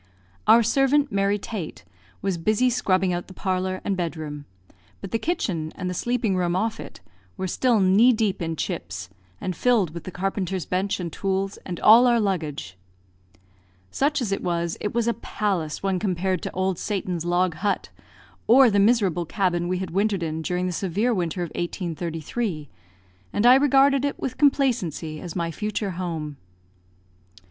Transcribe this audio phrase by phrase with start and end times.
[0.47, 1.85] Our servant, Mary Tate,
[2.23, 4.45] was busy scrubbing out the parlour and bed room;
[4.99, 7.01] but the kitchen, and the sleeping room off it,
[7.37, 11.79] were still knee deep in chips, and filled with the carpenter's bench and tools, and
[11.81, 12.79] all our luggage.
[13.91, 17.89] Such as it was, it was a palace when compared to Old Satan's log hut,
[18.47, 22.69] or the miserable cabin we had wintered in during the severe winter of 1833,
[23.31, 26.37] and I regarded it with complacency as my future home.